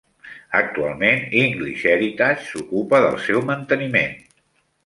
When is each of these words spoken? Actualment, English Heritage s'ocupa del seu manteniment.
Actualment, 0.59 1.19
English 1.43 1.85
Heritage 1.91 2.47
s'ocupa 2.49 3.05
del 3.07 3.21
seu 3.27 3.47
manteniment. 3.55 4.21